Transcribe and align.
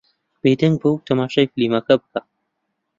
بێدەنگ 0.41 0.75
بە 0.81 0.89
و 0.91 1.03
تەماشای 1.07 1.51
فیلمەکە 1.53 1.95
بکە. 2.01 2.21